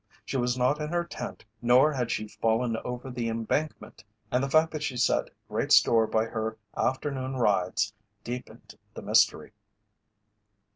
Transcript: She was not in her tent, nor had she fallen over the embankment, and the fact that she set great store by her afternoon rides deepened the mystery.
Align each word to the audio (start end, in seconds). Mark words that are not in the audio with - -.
She 0.25 0.35
was 0.35 0.57
not 0.57 0.81
in 0.81 0.89
her 0.89 1.03
tent, 1.03 1.45
nor 1.61 1.93
had 1.93 2.09
she 2.09 2.27
fallen 2.27 2.75
over 2.77 3.11
the 3.11 3.29
embankment, 3.29 4.03
and 4.31 4.43
the 4.43 4.49
fact 4.49 4.71
that 4.71 4.81
she 4.81 4.97
set 4.97 5.29
great 5.47 5.71
store 5.71 6.07
by 6.07 6.25
her 6.25 6.57
afternoon 6.75 7.35
rides 7.35 7.93
deepened 8.23 8.73
the 8.95 9.03
mystery. 9.03 9.51